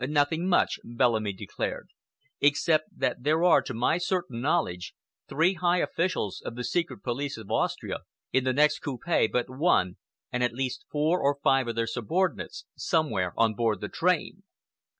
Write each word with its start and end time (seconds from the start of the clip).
"Nothing 0.03 0.49
much," 0.49 0.79
Bellamy 0.83 1.31
declared, 1.31 1.89
"except 2.39 2.87
that 2.97 3.21
there 3.21 3.43
are, 3.43 3.61
to 3.61 3.73
my 3.75 3.99
certain 3.99 4.41
knowledge, 4.41 4.95
three 5.27 5.53
high 5.53 5.77
officials 5.77 6.41
of 6.43 6.55
the 6.55 6.63
Secret 6.63 7.03
Police 7.03 7.37
of 7.37 7.51
Austria 7.51 7.99
in 8.33 8.43
the 8.43 8.51
next 8.51 8.79
coupe 8.79 9.31
but 9.31 9.47
one, 9.47 9.97
and 10.31 10.43
at 10.43 10.55
least 10.55 10.85
four 10.91 11.21
or 11.21 11.37
five 11.43 11.67
of 11.67 11.75
their 11.75 11.85
subordinates 11.85 12.65
somewhere 12.75 13.31
on 13.37 13.53
board 13.53 13.79
the 13.79 13.89
train." 13.89 14.41